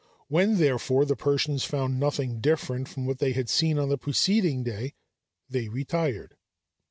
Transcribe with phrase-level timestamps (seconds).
[0.29, 4.63] When, therefore, the Persians found nothing different from what they had seen on the preceding
[4.63, 4.95] day,
[5.47, 6.37] they retired.